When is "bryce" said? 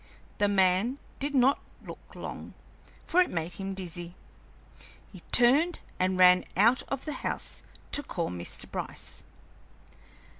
8.71-9.23